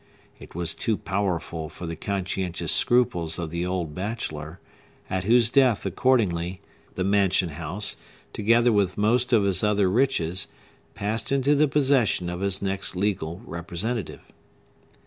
It 0.39 0.55
was 0.55 0.73
too 0.73 0.97
powerful 0.97 1.69
for 1.69 1.85
the 1.85 1.95
conscientious 1.95 2.71
scruples 2.71 3.37
of 3.37 3.51
the 3.51 3.67
old 3.67 3.93
bachelor; 3.93 4.59
at 5.11 5.25
whose 5.25 5.51
death, 5.51 5.85
accordingly, 5.85 6.59
the 6.95 7.03
mansion 7.03 7.49
house, 7.49 7.97
together 8.33 8.71
with 8.71 8.97
most 8.97 9.31
of 9.31 9.43
his 9.43 9.63
other 9.63 9.87
riches, 9.91 10.47
passed 10.95 11.31
into 11.31 11.53
the 11.53 11.67
possession 11.67 12.31
of 12.31 12.39
his 12.41 12.63
next 12.63 12.95
legal 12.95 13.43
representative. 13.45 14.21